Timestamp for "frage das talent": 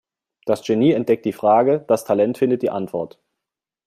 1.31-2.39